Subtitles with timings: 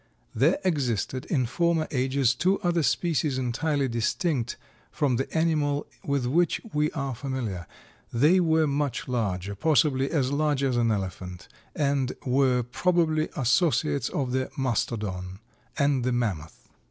[0.33, 4.57] There existed in former ages two other species entirely distinct
[4.91, 7.67] from the animal with which we are familiar.
[8.11, 14.31] They were much larger, possibly as large as an elephant, and were probably associates of
[14.31, 15.37] the mastodon
[15.77, 16.67] and the mammoth.